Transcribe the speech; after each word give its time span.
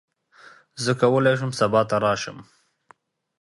زه 0.83 0.91
کولی 1.01 1.33
شم 1.39 1.51
سبا 1.59 1.81
ته 1.89 1.97
راشم. 2.03 2.37